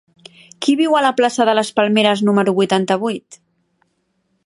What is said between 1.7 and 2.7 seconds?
Palmeres número